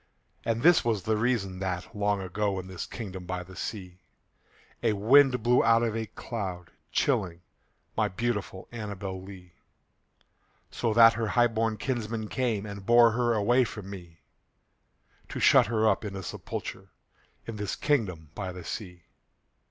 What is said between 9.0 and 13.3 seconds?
LEE; So that her highborn kinsmen came And bore